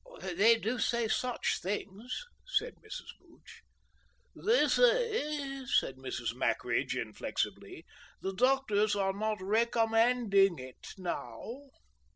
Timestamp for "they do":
0.35-0.79